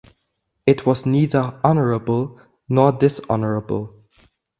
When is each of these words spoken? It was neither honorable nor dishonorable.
It 0.65 0.83
was 0.87 1.05
neither 1.05 1.61
honorable 1.63 2.39
nor 2.67 2.91
dishonorable. 2.91 4.01